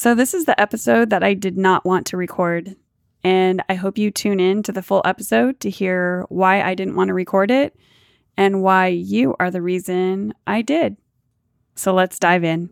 [0.00, 2.74] So, this is the episode that I did not want to record.
[3.22, 6.96] And I hope you tune in to the full episode to hear why I didn't
[6.96, 7.76] want to record it
[8.34, 10.96] and why you are the reason I did.
[11.74, 12.70] So, let's dive in.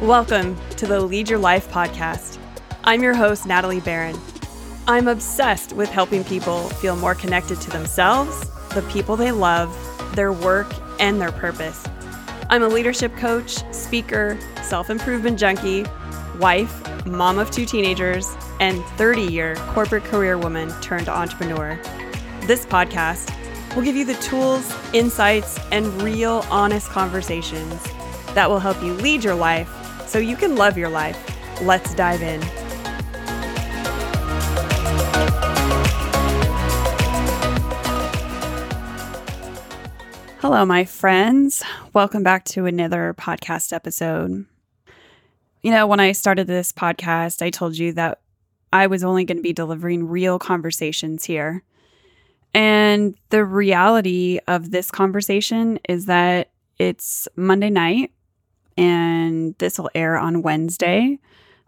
[0.00, 2.36] Welcome to the Lead Your Life podcast.
[2.82, 4.18] I'm your host, Natalie Barron.
[4.88, 8.40] I'm obsessed with helping people feel more connected to themselves,
[8.70, 9.72] the people they love,
[10.16, 11.86] their work, and their purpose.
[12.50, 15.84] I'm a leadership coach, speaker, self improvement junkie,
[16.38, 21.78] wife, mom of two teenagers, and 30 year corporate career woman turned entrepreneur.
[22.42, 23.34] This podcast
[23.76, 27.82] will give you the tools, insights, and real honest conversations
[28.32, 29.68] that will help you lead your life
[30.06, 31.18] so you can love your life.
[31.60, 32.40] Let's dive in.
[40.40, 41.64] Hello, my friends.
[41.92, 44.46] Welcome back to another podcast episode.
[45.62, 48.20] You know, when I started this podcast, I told you that
[48.72, 51.64] I was only going to be delivering real conversations here.
[52.54, 58.12] And the reality of this conversation is that it's Monday night
[58.76, 61.18] and this will air on Wednesday.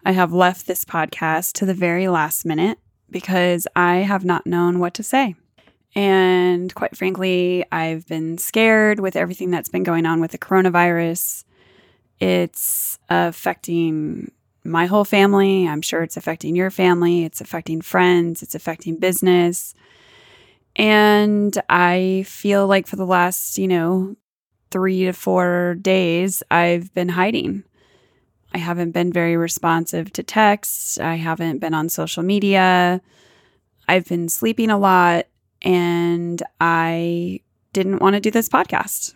[0.04, 2.78] I have left this podcast to the very last minute
[3.10, 5.34] because I have not known what to say.
[5.94, 11.44] And quite frankly, I've been scared with everything that's been going on with the coronavirus.
[12.20, 14.30] It's affecting
[14.62, 15.66] my whole family.
[15.66, 17.24] I'm sure it's affecting your family.
[17.24, 18.42] It's affecting friends.
[18.42, 19.74] It's affecting business.
[20.76, 24.16] And I feel like for the last, you know,
[24.70, 27.64] three to four days, I've been hiding.
[28.52, 30.98] I haven't been very responsive to texts.
[30.98, 33.00] I haven't been on social media.
[33.88, 35.26] I've been sleeping a lot
[35.62, 37.40] and I
[37.72, 39.14] didn't want to do this podcast.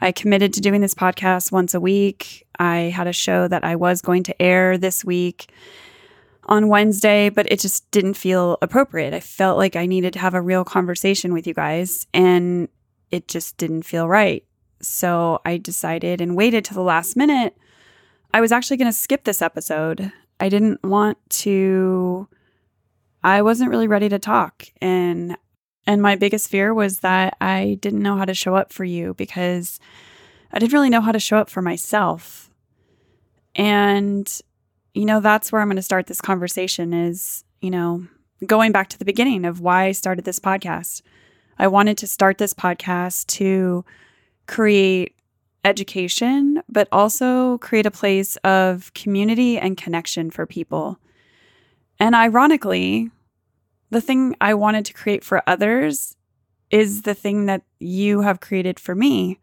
[0.00, 2.46] I committed to doing this podcast once a week.
[2.58, 5.50] I had a show that I was going to air this week
[6.44, 9.12] on Wednesday, but it just didn't feel appropriate.
[9.12, 12.68] I felt like I needed to have a real conversation with you guys, and
[13.10, 14.44] it just didn't feel right.
[14.80, 17.56] So I decided and waited to the last minute.
[18.32, 20.12] I was actually going to skip this episode.
[20.40, 22.28] I didn't want to,
[23.24, 24.66] I wasn't really ready to talk.
[24.80, 25.36] And
[25.88, 29.14] and my biggest fear was that I didn't know how to show up for you
[29.14, 29.80] because
[30.52, 32.50] I didn't really know how to show up for myself.
[33.56, 34.30] And,
[34.92, 38.06] you know, that's where I'm going to start this conversation is, you know,
[38.44, 41.00] going back to the beginning of why I started this podcast.
[41.58, 43.82] I wanted to start this podcast to
[44.46, 45.14] create
[45.64, 50.98] education, but also create a place of community and connection for people.
[51.98, 53.10] And ironically,
[53.90, 56.16] the thing I wanted to create for others
[56.70, 59.38] is the thing that you have created for me.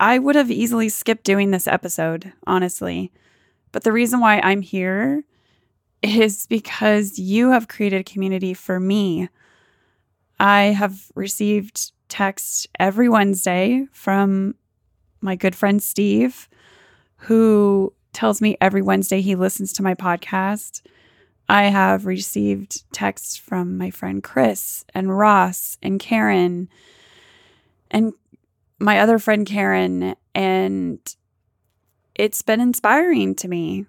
[0.00, 3.12] I would have easily skipped doing this episode, honestly.
[3.72, 5.24] But the reason why I'm here
[6.02, 9.28] is because you have created a community for me.
[10.38, 14.54] I have received texts every Wednesday from
[15.20, 16.48] my good friend Steve,
[17.16, 20.82] who tells me every Wednesday he listens to my podcast.
[21.48, 26.68] I have received texts from my friend Chris and Ross and Karen
[27.90, 28.12] and
[28.78, 30.14] my other friend Karen.
[30.34, 31.00] And
[32.14, 33.86] it's been inspiring to me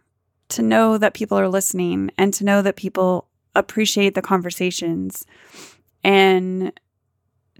[0.50, 5.26] to know that people are listening and to know that people appreciate the conversations.
[6.04, 6.72] And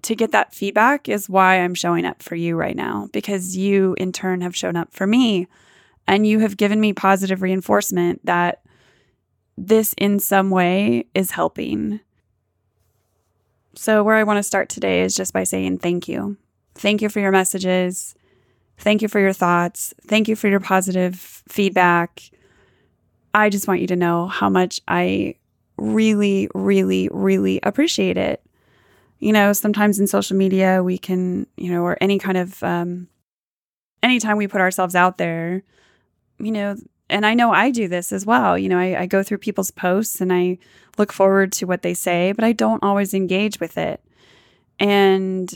[0.02, 3.96] to get that feedback is why I'm showing up for you right now, because you
[3.98, 5.48] in turn have shown up for me
[6.08, 8.62] and you have given me positive reinforcement that
[9.60, 12.00] this in some way is helping.
[13.76, 16.38] So, where I want to start today is just by saying thank you.
[16.76, 18.16] Thank you for your messages.
[18.78, 19.94] Thank you for your thoughts.
[20.08, 22.24] Thank you for your positive feedback.
[23.34, 25.36] I just want you to know how much I
[25.78, 28.42] really, really, really appreciate it.
[29.20, 33.10] You know, sometimes in social media, we can, you know, or any kind of, um,
[34.02, 35.64] anytime we put ourselves out there,
[36.40, 36.78] you know,
[37.10, 38.58] and I know I do this as well.
[38.58, 40.58] You know, I, I, go through people's posts and I
[40.98, 44.04] look forward to what they say, but I don't always engage with it.
[44.80, 45.56] And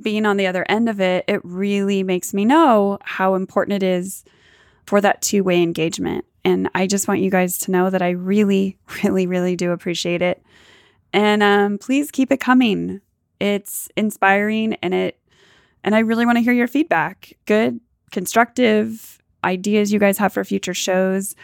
[0.00, 3.86] being on the other end of it, it really makes me know how important it
[3.86, 4.24] is
[4.86, 6.24] for that two way engagement.
[6.44, 10.22] And I just want you guys to know that I really, really, really do appreciate
[10.22, 10.42] it.
[11.12, 13.00] And um, please keep it coming.
[13.38, 15.18] It's inspiring and it,
[15.84, 17.34] and I really want to hear your feedback.
[17.44, 17.80] Good,
[18.12, 21.34] constructive, ideas you guys have for future shows.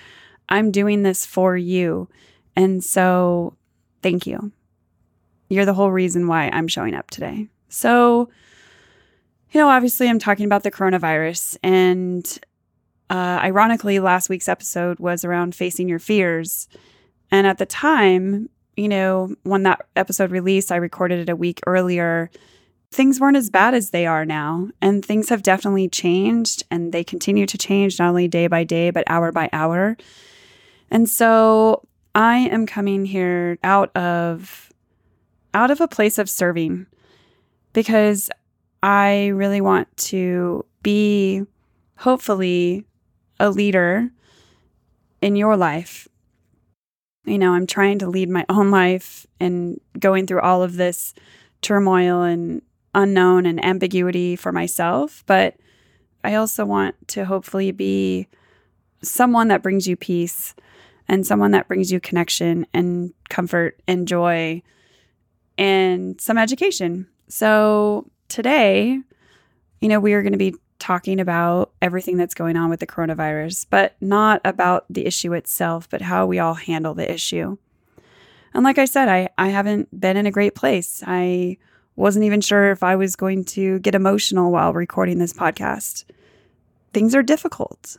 [0.49, 2.09] I'm doing this for you.
[2.57, 3.57] And so,
[4.03, 4.53] thank you.
[5.49, 7.49] You're the whole reason why I'm showing up today.
[7.69, 8.29] So,
[9.51, 11.57] You know, obviously, I'm talking about the coronavirus.
[11.63, 12.39] And
[13.09, 16.69] uh, ironically, last week's episode was around facing your fears.
[17.31, 21.61] And at the time, you know, when that episode released, I recorded it a week
[21.67, 22.31] earlier.
[22.91, 24.71] Things weren't as bad as they are now.
[24.81, 28.91] And things have definitely changed and they continue to change not only day by day,
[28.91, 29.97] but hour by hour.
[30.91, 34.73] And so I am coming here out of
[35.55, 36.87] out of a place of serving
[37.73, 38.31] because
[38.83, 41.43] I really want to be
[41.97, 42.85] hopefully
[43.41, 44.11] a leader
[45.21, 46.09] in your life
[47.29, 51.15] you know, I'm trying to lead my own life and going through all of this
[51.61, 52.63] turmoil and
[52.95, 55.23] unknown and ambiguity for myself.
[55.27, 55.57] But
[56.25, 58.29] I also want to hopefully be
[59.03, 60.55] someone that brings you peace
[61.09, 64.63] and someone that brings you connection and comfort and joy
[65.57, 67.07] and some education.
[67.29, 69.01] So today,
[69.81, 72.87] you know, we are going to be talking about everything that's going on with the
[72.87, 77.57] coronavirus, but not about the issue itself, but how we all handle the issue.
[78.55, 81.03] And like I said, I, I haven't been in a great place.
[81.07, 81.59] I
[81.99, 86.05] wasn't even sure if I was going to get emotional while recording this podcast.
[86.93, 87.97] Things are difficult.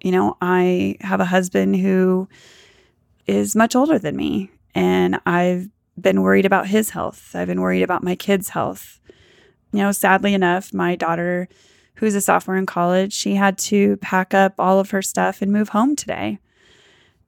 [0.00, 2.28] You know, I have a husband who
[3.26, 5.68] is much older than me, and I've
[6.00, 7.30] been worried about his health.
[7.34, 9.00] I've been worried about my kids' health
[9.72, 11.48] you know, sadly enough, my daughter,
[11.96, 15.52] who's a sophomore in college, she had to pack up all of her stuff and
[15.52, 16.38] move home today.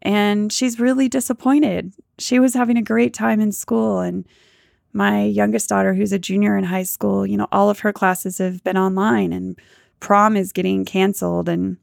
[0.01, 1.93] And she's really disappointed.
[2.19, 4.01] She was having a great time in school.
[4.01, 4.27] And
[4.93, 8.39] my youngest daughter, who's a junior in high school, you know, all of her classes
[8.39, 9.59] have been online and
[10.01, 11.49] prom is getting canceled.
[11.49, 11.79] And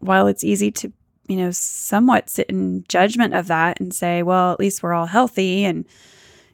[0.00, 0.92] while it's easy to,
[1.28, 5.06] you know, somewhat sit in judgment of that and say, well, at least we're all
[5.06, 5.86] healthy and,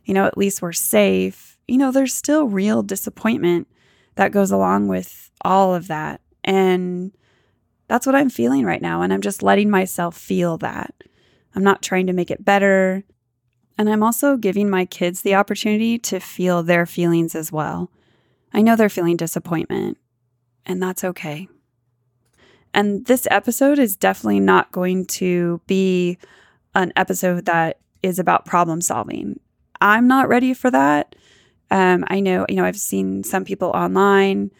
[0.04, 3.68] you know, at least we're safe you know, there's still real disappointment
[4.16, 6.20] that goes along with all of that.
[6.42, 7.12] And
[7.86, 9.02] that's what I'm feeling right now.
[9.02, 10.92] And I'm just letting myself feel that.
[11.54, 13.04] I'm not trying to make it better.
[13.78, 17.90] And I'm also giving my kids the opportunity to feel their feelings as well.
[18.52, 19.96] I know they're feeling disappointment,
[20.66, 21.48] and that's okay.
[22.74, 26.18] And this episode is definitely not going to be
[26.74, 29.40] an episode that is about problem solving.
[29.80, 31.14] I'm not ready for that.
[31.70, 34.50] Um, I know, you know, I've seen some people online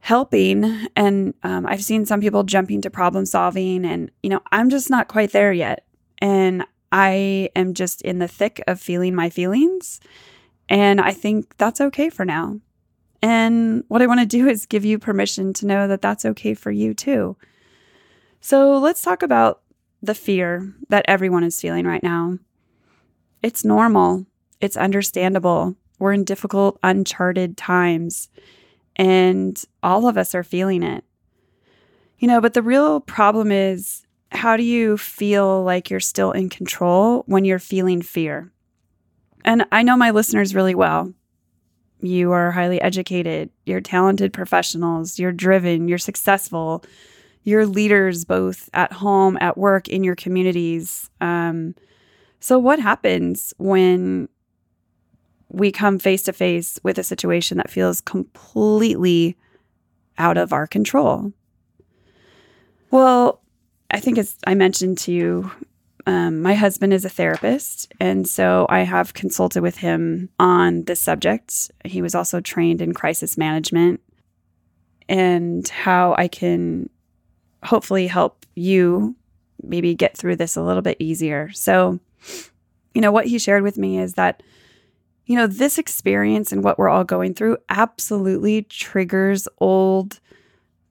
[0.00, 0.64] helping,
[0.96, 4.90] and um, I've seen some people jumping to problem solving, and you know, I'm just
[4.90, 5.86] not quite there yet,
[6.18, 9.98] and I am just in the thick of feeling my feelings,
[10.68, 12.60] and I think that's okay for now.
[13.22, 16.54] And what I want to do is give you permission to know that that's okay
[16.54, 17.36] for you too.
[18.40, 19.62] So let's talk about
[20.02, 22.38] the fear that everyone is feeling right now.
[23.42, 24.26] It's normal.
[24.60, 25.76] It's understandable.
[25.98, 28.28] We're in difficult, uncharted times,
[28.96, 31.04] and all of us are feeling it.
[32.18, 36.48] You know, but the real problem is how do you feel like you're still in
[36.48, 38.52] control when you're feeling fear?
[39.44, 41.12] And I know my listeners really well.
[42.00, 46.84] You are highly educated, you're talented professionals, you're driven, you're successful,
[47.44, 51.10] you're leaders both at home, at work, in your communities.
[51.20, 51.76] Um,
[52.40, 54.28] so, what happens when
[55.52, 59.36] we come face to face with a situation that feels completely
[60.18, 61.32] out of our control.
[62.90, 63.41] Well,
[63.92, 65.50] I think as I mentioned to you,
[66.06, 71.00] um, my husband is a therapist, and so I have consulted with him on this
[71.00, 71.70] subject.
[71.84, 74.00] He was also trained in crisis management
[75.08, 76.88] and how I can
[77.62, 79.14] hopefully help you
[79.62, 81.50] maybe get through this a little bit easier.
[81.52, 82.00] So,
[82.94, 84.42] you know, what he shared with me is that
[85.26, 90.20] you know, this experience and what we're all going through absolutely triggers old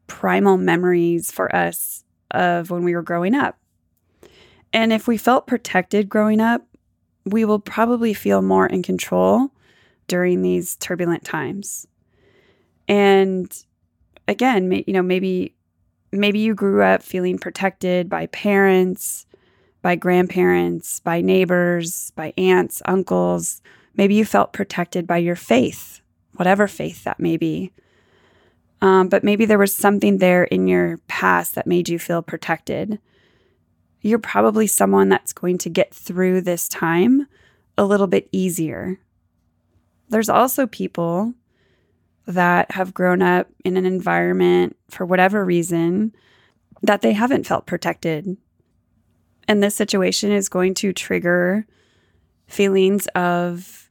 [0.07, 3.57] primal memories for us of when we were growing up.
[4.73, 6.65] And if we felt protected growing up,
[7.25, 9.51] we will probably feel more in control
[10.07, 11.87] during these turbulent times.
[12.87, 13.51] And
[14.27, 15.55] again, you know, maybe
[16.11, 19.25] maybe you grew up feeling protected by parents,
[19.81, 23.61] by grandparents, by neighbors, by aunts, uncles,
[23.95, 26.01] Maybe you felt protected by your faith,
[26.35, 27.71] whatever faith that may be.
[28.81, 32.99] Um, but maybe there was something there in your past that made you feel protected.
[34.01, 37.27] You're probably someone that's going to get through this time
[37.77, 38.99] a little bit easier.
[40.09, 41.35] There's also people
[42.25, 46.13] that have grown up in an environment for whatever reason
[46.81, 48.37] that they haven't felt protected.
[49.47, 51.65] And this situation is going to trigger
[52.47, 53.89] feelings of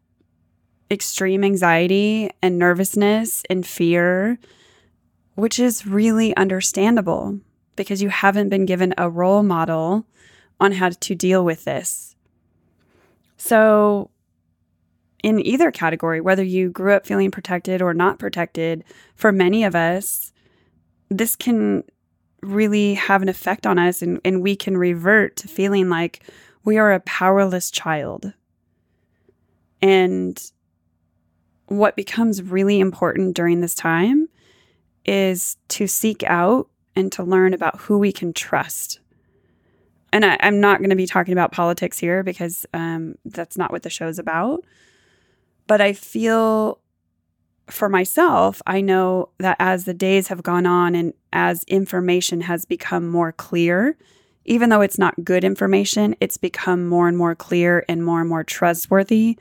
[0.91, 4.39] extreme anxiety and nervousness and fear,
[5.41, 7.39] which is really understandable
[7.75, 10.07] because you haven't been given a role model
[10.61, 12.15] on how to deal with this.
[13.37, 14.11] So,
[15.23, 19.75] in either category, whether you grew up feeling protected or not protected, for many of
[19.75, 20.33] us,
[21.09, 21.85] this can
[22.43, 26.23] really have an effect on us and, and we can revert to feeling like
[26.65, 28.33] we are a powerless child.
[29.83, 30.41] And
[31.67, 34.30] what becomes really important during this time
[35.05, 39.01] is to seek out and to learn about who we can trust.
[40.13, 43.71] And I, am not going to be talking about politics here because um, that's not
[43.71, 44.65] what the show's about.
[45.67, 46.81] But I feel
[47.69, 52.65] for myself, I know that as the days have gone on and as information has
[52.65, 53.97] become more clear,
[54.45, 58.29] even though it's not good information, it's become more and more clear and more and
[58.29, 59.39] more trustworthy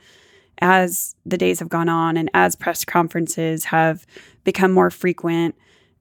[0.60, 4.06] as the days have gone on and as press conferences have
[4.44, 5.54] become more frequent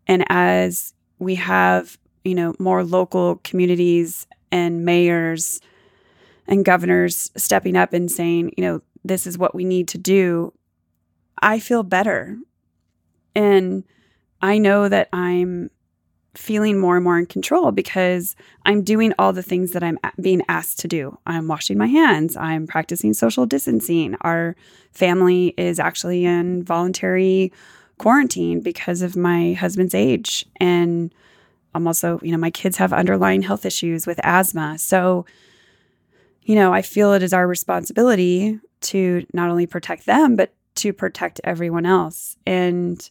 [0.08, 5.62] and as we have, you know, more local communities and mayors
[6.48, 10.52] and governors stepping up and saying, you know, this is what we need to do,
[11.42, 12.38] I feel better.
[13.36, 13.84] And
[14.42, 15.70] I know that I'm
[16.36, 20.42] feeling more and more in control because I'm doing all the things that I'm being
[20.48, 21.18] asked to do.
[21.26, 24.16] I'm washing my hands, I'm practicing social distancing.
[24.22, 24.56] Our
[24.92, 27.52] family is actually in voluntary
[27.98, 30.46] quarantine because of my husband's age.
[30.58, 31.14] And
[31.74, 34.78] I'm also, you know, my kids have underlying health issues with asthma.
[34.80, 35.26] So,
[36.44, 40.94] you know, I feel it is our responsibility to not only protect them, but to
[40.94, 42.38] protect everyone else.
[42.46, 43.08] And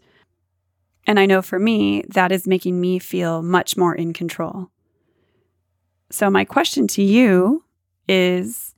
[1.09, 4.69] and I know for me, that is making me feel much more in control.
[6.11, 7.65] So, my question to you
[8.07, 8.75] is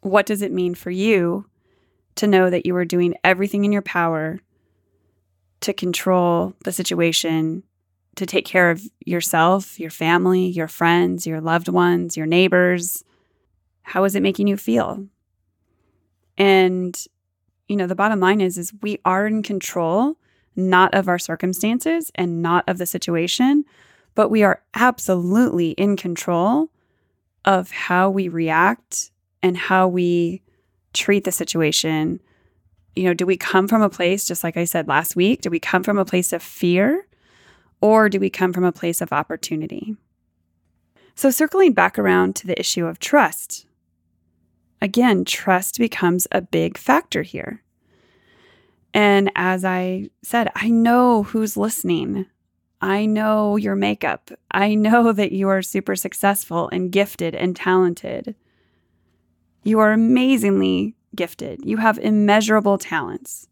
[0.00, 1.44] what does it mean for you
[2.14, 4.40] to know that you are doing everything in your power
[5.60, 7.62] to control the situation,
[8.16, 13.04] to take care of yourself, your family, your friends, your loved ones, your neighbors?
[13.82, 15.06] How is it making you feel?
[16.38, 16.98] And
[17.68, 20.16] you know, the bottom line is is we are in control
[20.56, 23.64] not of our circumstances and not of the situation,
[24.14, 26.70] but we are absolutely in control
[27.44, 29.10] of how we react
[29.42, 30.42] and how we
[30.92, 32.20] treat the situation.
[32.94, 35.50] You know, do we come from a place, just like I said last week, do
[35.50, 37.06] we come from a place of fear
[37.80, 39.96] or do we come from a place of opportunity?
[41.14, 43.66] So, circling back around to the issue of trust,
[44.80, 47.62] again, trust becomes a big factor here.
[48.94, 52.26] And as I said, I know who's listening.
[52.80, 54.30] I know your makeup.
[54.50, 58.34] I know that you are super successful and gifted and talented.
[59.62, 61.64] You are amazingly gifted.
[61.64, 63.48] You have immeasurable talents.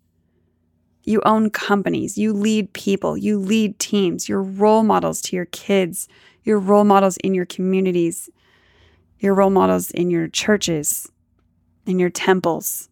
[1.04, 2.18] You own companies.
[2.18, 3.16] You lead people.
[3.16, 4.28] You lead teams.
[4.28, 6.08] You're role models to your kids.
[6.44, 8.28] You're role models in your communities.
[9.18, 11.10] You're role models in your churches,
[11.86, 12.89] in your temples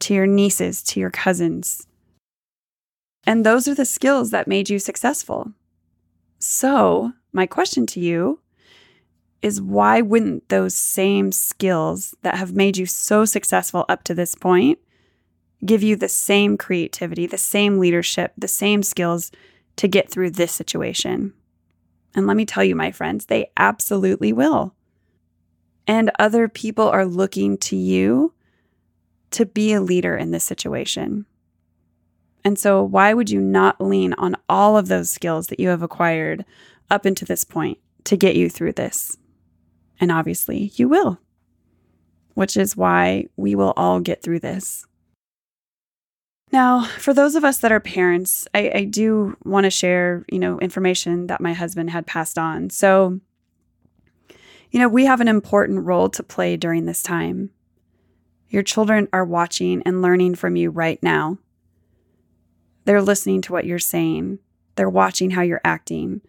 [0.00, 1.86] to your nieces, to your cousins.
[3.26, 5.52] And those are the skills that made you successful.
[6.38, 8.40] So, my question to you
[9.42, 14.34] is why wouldn't those same skills that have made you so successful up to this
[14.34, 14.78] point
[15.64, 19.30] give you the same creativity, the same leadership, the same skills
[19.76, 21.32] to get through this situation?
[22.14, 24.74] And let me tell you, my friends, they absolutely will.
[25.86, 28.34] And other people are looking to you
[29.30, 31.26] to be a leader in this situation.
[32.44, 35.82] And so, why would you not lean on all of those skills that you have
[35.82, 36.44] acquired
[36.90, 39.16] up into this point to get you through this?
[40.00, 41.18] And obviously, you will,
[42.34, 44.86] which is why we will all get through this.
[46.50, 50.38] Now, for those of us that are parents, I, I do want to share, you
[50.38, 52.70] know, information that my husband had passed on.
[52.70, 53.20] So,
[54.70, 57.50] you know, we have an important role to play during this time.
[58.48, 61.38] Your children are watching and learning from you right now.
[62.84, 64.38] They're listening to what you're saying.
[64.76, 66.22] They're watching how you're acting.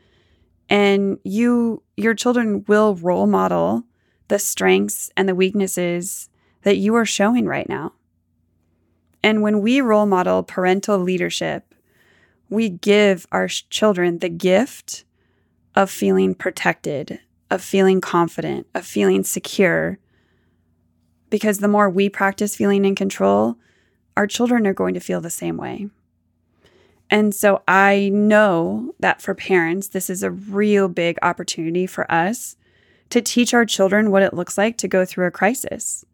[0.69, 3.85] And you your children will role model
[4.27, 6.29] the strengths and the weaknesses
[6.63, 7.93] that you are showing right now.
[9.23, 11.73] And when we role model parental leadership,
[12.49, 15.03] we give our children the gift
[15.75, 19.99] of feeling protected, of feeling confident, of feeling secure,
[21.29, 23.55] because the more we practice feeling in control,
[24.17, 25.89] our children are going to feel the same way.
[27.09, 32.55] And so I know that for parents, this is a real big opportunity for us
[33.09, 36.05] to teach our children what it looks like to go through a crisis.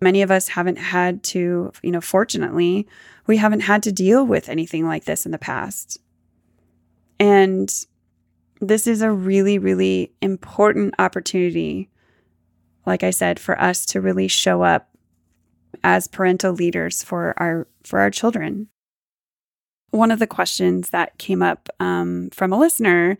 [0.00, 2.86] Many of us haven't had to, you know, fortunately,
[3.26, 5.98] we haven't had to deal with anything like this in the past.
[7.18, 7.70] And
[8.60, 11.90] this is a really, really important opportunity,
[12.86, 14.88] like I said, for us to really show up
[15.82, 18.68] as parental leaders for our for our children.
[19.90, 23.18] One of the questions that came up um, from a listener,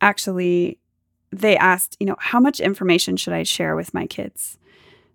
[0.00, 0.78] actually,
[1.30, 4.56] they asked, you know, how much information should I share with my kids?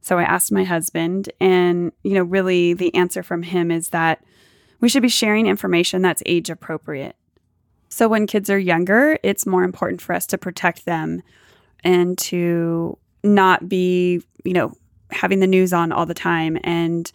[0.01, 4.23] So I asked my husband, and, you know, really the answer from him is that
[4.79, 7.15] we should be sharing information that's age appropriate.
[7.89, 11.23] So when kids are younger, it's more important for us to protect them
[11.83, 14.73] and to not be, you know,
[15.11, 16.57] having the news on all the time.
[16.63, 17.11] And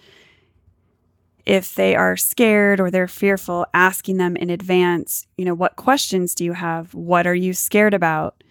[1.46, 6.34] if they are scared or they're fearful, asking them in advance, you know, what questions
[6.34, 6.94] do you have?
[6.94, 8.42] What are you scared about?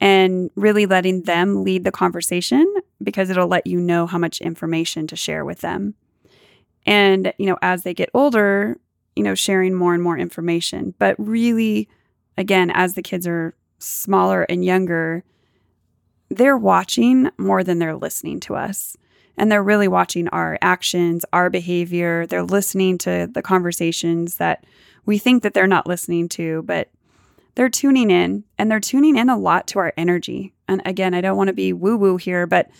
[0.00, 2.66] And really letting them lead the conversation
[3.02, 5.94] because it'll let you know how much information to share with them.
[6.86, 8.78] And, you know, as they get older,
[9.14, 10.94] you know, sharing more and more information.
[10.98, 11.88] But really,
[12.38, 15.22] again, as the kids are smaller and younger,
[16.30, 18.96] they're watching more than they're listening to us.
[19.36, 22.26] And they're really watching our actions, our behavior.
[22.26, 24.64] They're listening to the conversations that
[25.06, 26.90] we think that they're not listening to, but
[27.54, 30.52] they're tuning in and they're tuning in a lot to our energy.
[30.68, 32.70] And again, I don't want to be woo woo here, but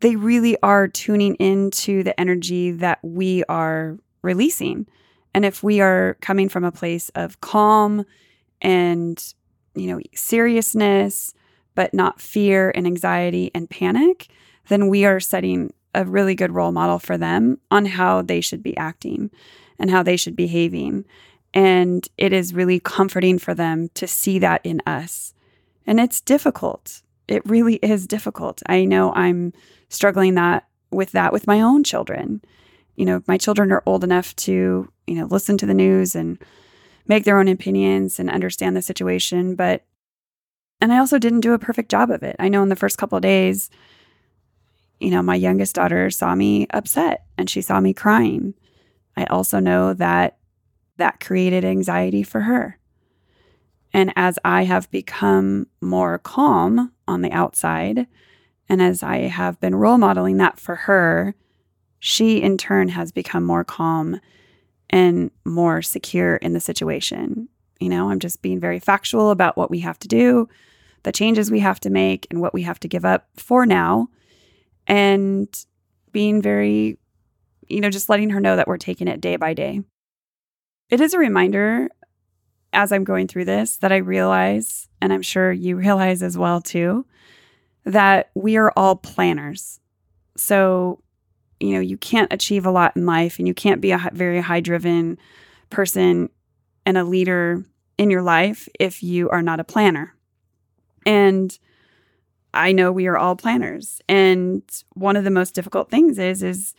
[0.00, 4.86] they really are tuning into the energy that we are releasing.
[5.32, 8.04] And if we are coming from a place of calm
[8.60, 9.34] and,
[9.74, 11.34] you know, seriousness,
[11.74, 14.28] but not fear and anxiety and panic,
[14.68, 18.62] then we are setting a really good role model for them on how they should
[18.62, 19.30] be acting
[19.78, 21.04] and how they should be behaving.
[21.52, 25.34] And it is really comforting for them to see that in us.
[25.86, 27.02] And it's difficult.
[27.28, 28.62] It really is difficult.
[28.66, 29.52] I know I'm
[29.88, 32.42] struggling that with that with my own children.
[32.96, 36.38] You know, my children are old enough to, you know, listen to the news and
[37.06, 39.84] make their own opinions and understand the situation, but
[40.80, 42.36] and I also didn't do a perfect job of it.
[42.38, 43.70] I know in the first couple days,
[45.00, 48.54] you know, my youngest daughter saw me upset and she saw me crying.
[49.16, 50.38] I also know that
[50.96, 52.78] that created anxiety for her.
[53.92, 58.06] And as I have become more calm on the outside,
[58.68, 61.34] and as I have been role modeling that for her,
[61.98, 64.20] she in turn has become more calm
[64.90, 67.48] and more secure in the situation.
[67.80, 70.48] You know, I'm just being very factual about what we have to do,
[71.02, 74.08] the changes we have to make, and what we have to give up for now.
[74.86, 75.48] And
[76.12, 76.98] being very,
[77.68, 79.82] you know, just letting her know that we're taking it day by day.
[80.90, 81.88] It is a reminder
[82.72, 86.60] as I'm going through this that I realize, and I'm sure you realize as well
[86.60, 87.06] too,
[87.84, 89.80] that we are all planners.
[90.36, 91.00] So,
[91.60, 94.40] you know, you can't achieve a lot in life and you can't be a very
[94.40, 95.18] high driven
[95.70, 96.28] person
[96.86, 97.64] and a leader
[97.98, 100.14] in your life if you are not a planner.
[101.06, 101.56] And
[102.52, 104.00] I know we are all planners.
[104.08, 104.62] And
[104.94, 106.74] one of the most difficult things is is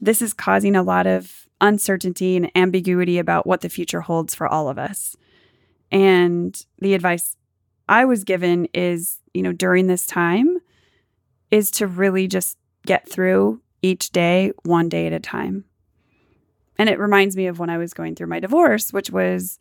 [0.00, 4.46] this is causing a lot of uncertainty and ambiguity about what the future holds for
[4.46, 5.16] all of us.
[5.90, 7.36] And the advice
[7.88, 10.58] I was given is, you know, during this time
[11.50, 15.64] is to really just get through each day one day at a time.
[16.78, 19.58] And it reminds me of when I was going through my divorce, which was,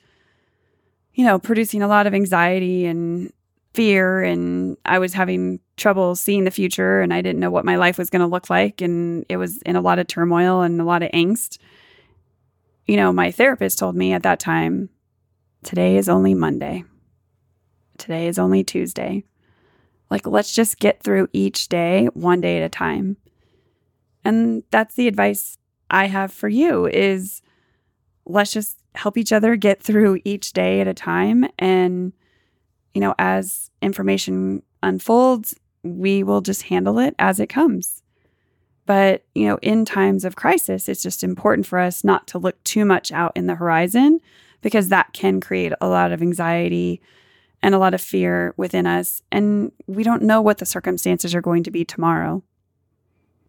[1.14, 3.32] you know, producing a lot of anxiety and
[3.74, 4.22] fear.
[4.24, 7.98] And I was having trouble seeing the future and I didn't know what my life
[7.98, 8.82] was going to look like.
[8.82, 11.58] And it was in a lot of turmoil and a lot of angst.
[12.86, 14.90] You know, my therapist told me at that time,
[15.64, 16.84] today is only Monday.
[17.98, 19.24] Today is only Tuesday.
[20.10, 23.18] Like, let's just get through each day one day at a time.
[24.24, 25.58] And that's the advice
[25.90, 27.42] I have for you is
[28.26, 31.48] let's just help each other get through each day at a time.
[31.60, 32.14] And,
[32.94, 38.02] you know, as information unfolds, we will just handle it as it comes.
[38.86, 42.64] But, you know, in times of crisis, it's just important for us not to look
[42.64, 44.20] too much out in the horizon
[44.62, 47.02] because that can create a lot of anxiety
[47.62, 49.22] and a lot of fear within us.
[49.32, 52.44] And we don't know what the circumstances are going to be tomorrow.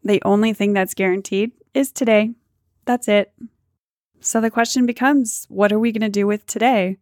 [0.06, 2.30] The only thing that's guaranteed is today.
[2.84, 3.32] That's it.
[4.20, 6.98] So the question becomes what are we going to do with today?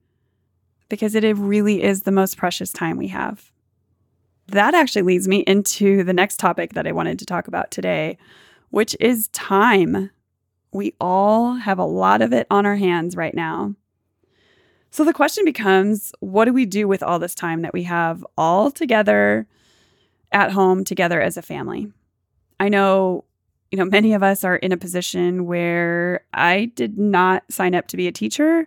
[0.88, 3.52] Because it really is the most precious time we have.
[4.46, 8.16] That actually leads me into the next topic that I wanted to talk about today,
[8.70, 10.08] which is time.
[10.72, 13.74] We all have a lot of it on our hands right now.
[14.90, 18.24] So the question becomes what do we do with all this time that we have
[18.38, 19.46] all together
[20.32, 21.92] at home together as a family?
[22.64, 23.24] I know,
[23.70, 27.88] you know, many of us are in a position where I did not sign up
[27.88, 28.66] to be a teacher.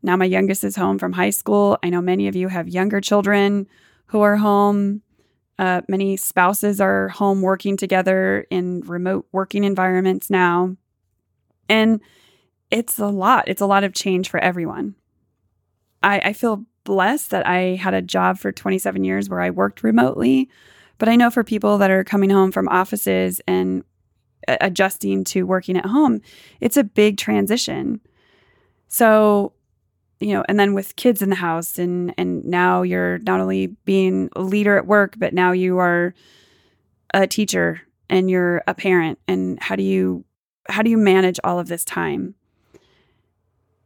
[0.00, 1.76] Now my youngest is home from high school.
[1.82, 3.66] I know many of you have younger children
[4.06, 5.02] who are home.
[5.58, 10.76] Uh, many spouses are home working together in remote working environments now.
[11.68, 12.00] And
[12.70, 13.48] it's a lot.
[13.48, 14.94] It's a lot of change for everyone.
[16.00, 19.82] I, I feel blessed that I had a job for 27 years where I worked
[19.82, 20.48] remotely.
[20.98, 23.84] But I know for people that are coming home from offices and
[24.48, 26.20] uh, adjusting to working at home,
[26.60, 28.00] it's a big transition.
[28.88, 29.52] So,
[30.20, 33.68] you know, and then with kids in the house and and now you're not only
[33.84, 36.14] being a leader at work, but now you are
[37.12, 40.24] a teacher and you're a parent and how do you
[40.68, 42.34] how do you manage all of this time?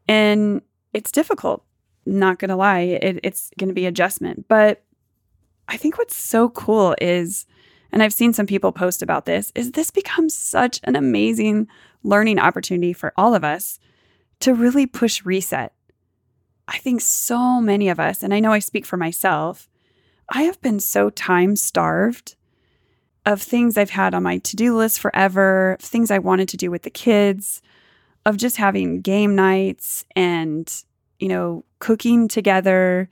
[0.09, 1.64] And it's difficult,
[2.07, 2.81] not to lie.
[2.81, 4.83] It, it's to be adjustment, but
[5.70, 7.46] I think what's so cool is
[7.92, 11.68] and I've seen some people post about this, is this becomes such an amazing
[12.02, 13.78] learning opportunity for all of us
[14.40, 15.72] to really push reset.
[16.68, 19.68] I think so many of us, and I know I speak for myself,
[20.28, 22.37] I have been so time starved
[23.26, 26.70] of things I've had on my to do list forever, things I wanted to do
[26.70, 27.61] with the kids,
[28.24, 30.72] of just having game nights and,
[31.18, 33.11] you know, cooking together.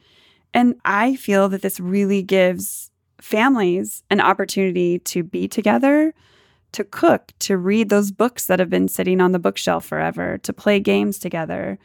[0.55, 6.15] And I feel that this really gives families an opportunity to be together,
[6.73, 10.53] to cook, to read those books that have been sitting on the bookshelf forever, to
[10.53, 11.79] play games together.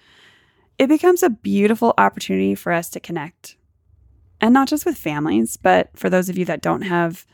[0.77, 3.55] It becomes a beautiful opportunity for us to connect.
[4.41, 7.25] And not just with families, but for those of you that don't have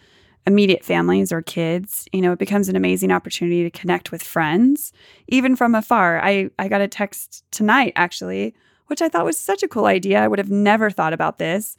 [0.46, 4.94] immediate families or kids, you know, it becomes an amazing opportunity to connect with friends,
[5.28, 6.20] even from afar.
[6.24, 8.54] I, I got a text tonight, actually,
[8.90, 10.20] which I thought was such a cool idea.
[10.20, 11.78] I would have never thought about this.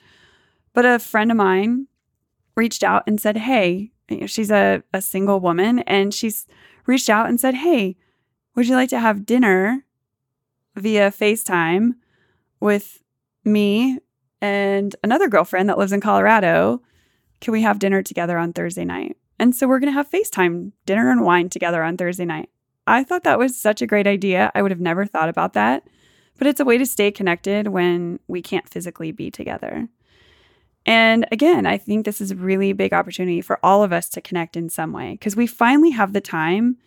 [0.73, 1.89] But a friend of mine
[2.57, 3.91] reached out and said, Hey,
[4.27, 6.47] she's a, a single woman, and she's
[6.87, 7.97] reached out and said, Hey,
[8.55, 9.85] would you like to have dinner
[10.77, 11.95] via FaceTime
[12.61, 13.03] with
[13.45, 13.99] me
[14.41, 16.83] and another girlfriend that lives in Colorado?
[17.41, 19.17] Can we have dinner together on Thursday night?
[19.39, 22.51] And so we're going to have FaceTime dinner and wine together on Thursday night.
[22.87, 24.51] I thought that was such a great idea.
[24.55, 25.87] I would have never thought about that,
[26.41, 29.87] but it's a way to stay connected when we can't physically be together.
[30.87, 34.23] And again, I think this is a really big opportunity for all of us to
[34.23, 36.79] connect in some way because we finally have the time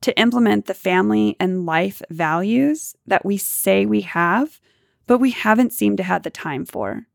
[0.00, 4.60] to implement the family and life values that we say we have,
[5.06, 7.06] but we haven't seemed to have the time for.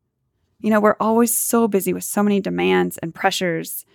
[0.61, 3.85] You know, we're always so busy with so many demands and pressures.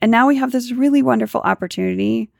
[0.00, 2.30] And now we have this really wonderful opportunity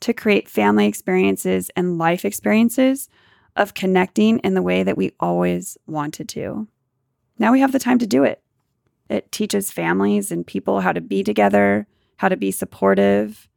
[0.00, 3.08] to create family experiences and life experiences
[3.56, 6.68] of connecting in the way that we always wanted to.
[7.38, 8.42] Now we have the time to do it.
[9.08, 13.48] It teaches families and people how to be together, how to be supportive,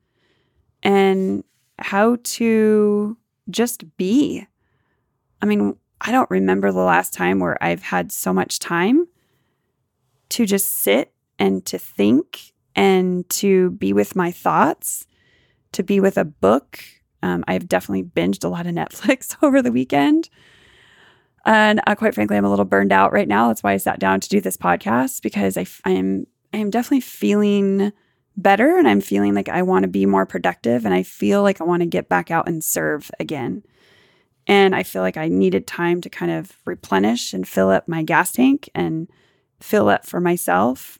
[0.83, 1.43] and
[1.77, 3.17] how to
[3.49, 4.45] just be.
[5.41, 9.07] I mean, I don't remember the last time where I've had so much time
[10.29, 15.07] to just sit and to think and to be with my thoughts,
[15.71, 16.79] to be with a book.
[17.21, 20.29] Um, I've definitely binged a lot of Netflix over the weekend.
[21.45, 23.47] And uh, quite frankly, I'm a little burned out right now.
[23.47, 26.69] That's why I sat down to do this podcast because I, I am I am
[26.69, 27.91] definitely feeling
[28.35, 31.61] better and I'm feeling like I want to be more productive and I feel like
[31.61, 33.63] I want to get back out and serve again.
[34.47, 38.01] And I feel like I needed time to kind of replenish and fill up my
[38.01, 39.07] gas tank and
[39.59, 40.97] fill up for myself.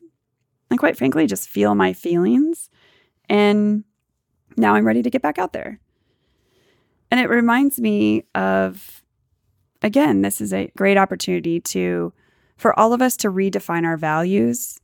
[0.69, 2.69] And quite frankly, just feel my feelings.
[3.27, 3.83] And
[4.55, 5.79] now I'm ready to get back out there.
[7.11, 9.03] And it reminds me of
[9.81, 12.13] again, this is a great opportunity to
[12.57, 14.79] for all of us to redefine our values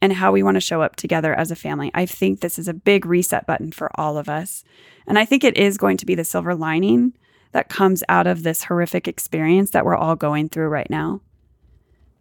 [0.00, 1.90] and how we want to show up together as a family.
[1.92, 4.64] I think this is a big reset button for all of us.
[5.06, 7.12] And I think it is going to be the silver lining
[7.52, 11.20] that comes out of this horrific experience that we're all going through right now.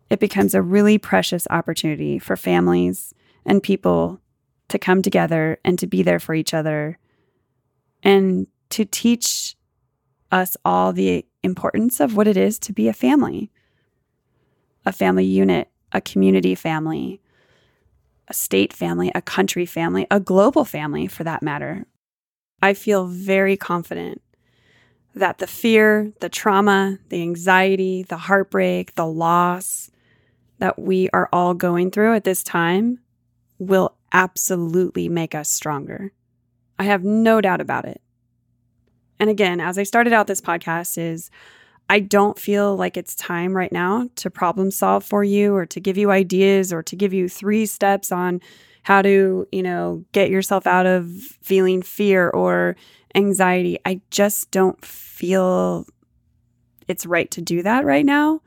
[0.10, 3.14] It becomes a really precious opportunity for families
[3.46, 4.22] and people
[4.70, 6.98] to come together and to be there for each other
[8.04, 9.56] and to teach
[10.32, 13.52] us all the importance of what it is to be a family,
[14.86, 17.22] a family unit, a community family,
[18.28, 21.86] a state family, a country family, a global family for that matter.
[22.62, 24.22] I feel very confident
[25.16, 29.90] that the fear, the trauma, the anxiety, the heartbreak, the loss
[30.60, 33.00] that we are all going through at this time
[33.60, 36.12] will absolutely make us stronger.
[36.80, 38.02] I have no doubt about it.
[39.20, 41.30] And again, as I started out this podcast, is
[41.90, 45.80] I don't feel like it's time right now to problem solve for you or to
[45.80, 48.42] give you ideas or to give you three steps on
[48.84, 51.10] how to, you know, get yourself out of
[51.42, 52.76] feeling fear or
[53.16, 53.78] anxiety.
[53.86, 55.86] I just don't feel
[56.88, 58.42] it's right to do that right now.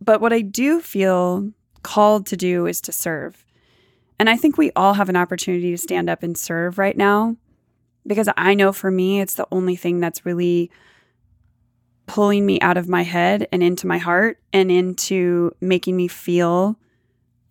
[0.00, 1.52] But what I do feel
[1.82, 3.44] called to do is to serve.
[4.18, 7.36] And I think we all have an opportunity to stand up and serve right now
[8.06, 10.70] because I know for me, it's the only thing that's really
[12.06, 16.76] pulling me out of my head and into my heart and into making me feel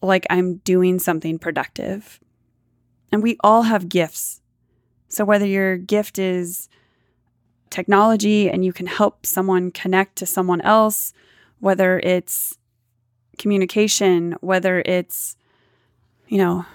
[0.01, 2.19] like I'm doing something productive.
[3.11, 4.41] And we all have gifts.
[5.07, 6.69] So whether your gift is
[7.69, 11.13] technology and you can help someone connect to someone else,
[11.59, 12.57] whether it's
[13.37, 15.35] communication, whether it's,
[16.27, 16.65] you know,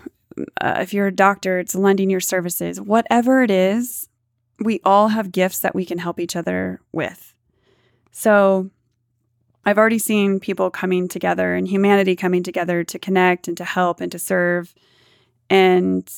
[0.61, 4.09] uh, if you're a doctor, it's lending your services, whatever it is,
[4.59, 7.35] we all have gifts that we can help each other with.
[8.11, 8.71] So
[9.65, 14.01] I've already seen people coming together and humanity coming together to connect and to help
[14.01, 14.75] and to serve.
[15.51, 16.09] And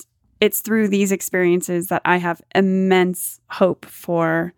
[0.41, 4.53] it's through these experiences that I have immense hope for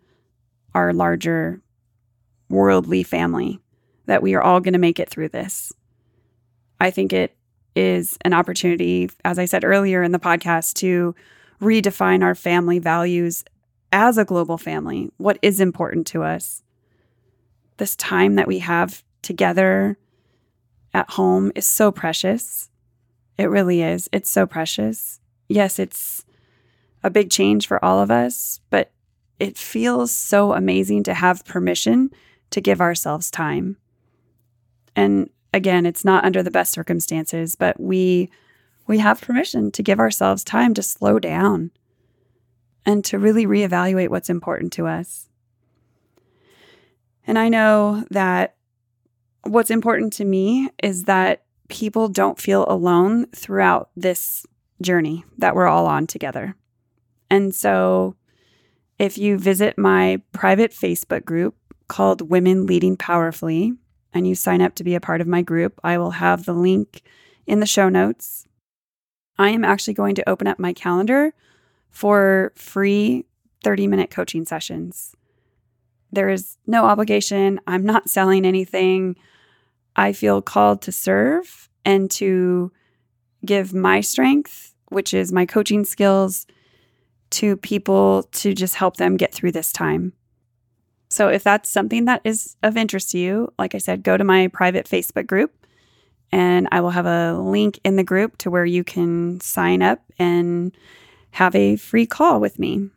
[0.73, 1.61] our larger
[2.49, 3.59] worldly family
[4.05, 5.71] that we are all going to make it through this.
[6.79, 7.35] I think it
[7.75, 11.15] is an opportunity, as I said earlier in the podcast, to
[11.61, 13.43] redefine our family values
[13.91, 15.09] as a global family.
[15.17, 16.63] What is important to us?
[17.77, 19.97] This time that we have together
[20.93, 22.69] at home is so precious.
[23.37, 24.09] It really is.
[24.11, 25.19] It's so precious.
[25.47, 26.25] Yes, it's
[27.03, 28.91] a big change for all of us, but
[29.39, 32.11] it feels so amazing to have permission
[32.51, 33.77] to give ourselves time.
[34.95, 38.29] And again, it's not under the best circumstances, but we
[38.87, 41.71] we have permission to give ourselves time to slow down
[42.85, 45.29] and to really reevaluate what's important to us.
[47.25, 48.55] And I know that
[49.43, 54.45] what's important to me is that people don't feel alone throughout this
[54.81, 56.55] journey that we're all on together.
[57.29, 58.15] And so
[58.99, 61.55] if you visit my private Facebook group
[61.87, 63.73] called Women Leading Powerfully,
[64.13, 66.53] and you sign up to be a part of my group, I will have the
[66.53, 67.01] link
[67.45, 68.47] in the show notes.
[69.37, 71.33] I am actually going to open up my calendar
[71.89, 73.25] for free
[73.63, 75.15] 30 minute coaching sessions.
[76.11, 77.59] There is no obligation.
[77.67, 79.15] I'm not selling anything.
[79.95, 82.71] I feel called to serve and to
[83.45, 86.45] give my strength, which is my coaching skills,
[87.31, 90.13] to people to just help them get through this time.
[91.11, 94.23] So if that's something that is of interest to you, like I said, go to
[94.23, 95.53] my private Facebook group
[96.31, 99.99] and I will have a link in the group to where you can sign up
[100.17, 100.71] and
[101.31, 102.89] have a free call with me.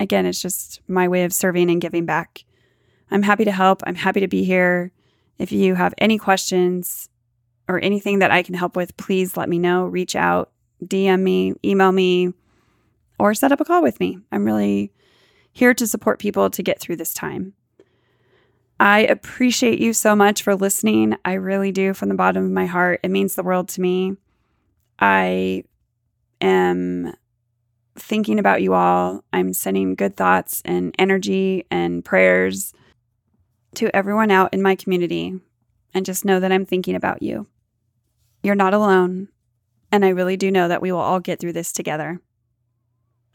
[0.00, 2.44] Again, it's just my way of serving and giving back.
[3.12, 3.80] I'm happy to help.
[3.86, 4.90] I'm happy to be here.
[5.38, 7.08] If you have any questions
[7.68, 9.84] or anything that I can help with, please let me know.
[9.86, 10.50] Reach out,
[10.84, 12.32] DM me, email me,
[13.20, 14.18] or set up a call with me.
[14.32, 14.90] I'm really
[15.60, 17.52] here to support people to get through this time.
[18.80, 21.16] I appreciate you so much for listening.
[21.22, 23.00] I really do from the bottom of my heart.
[23.02, 24.16] It means the world to me.
[24.98, 25.64] I
[26.40, 27.12] am
[27.94, 29.22] thinking about you all.
[29.34, 32.72] I'm sending good thoughts and energy and prayers
[33.74, 35.38] to everyone out in my community.
[35.92, 37.48] And just know that I'm thinking about you.
[38.42, 39.28] You're not alone.
[39.92, 42.18] And I really do know that we will all get through this together.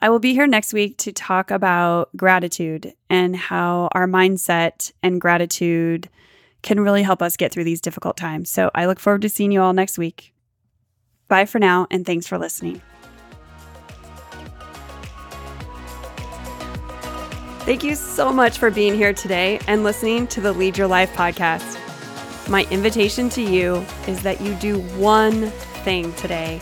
[0.05, 5.19] I will be here next week to talk about gratitude and how our mindset and
[5.19, 6.11] gratitude
[6.61, 8.51] can really help us get through these difficult times.
[8.51, 10.31] So I look forward to seeing you all next week.
[11.27, 12.83] Bye for now, and thanks for listening.
[17.61, 21.11] Thank you so much for being here today and listening to the Lead Your Life
[21.15, 21.79] podcast.
[22.47, 25.49] My invitation to you is that you do one
[25.81, 26.61] thing today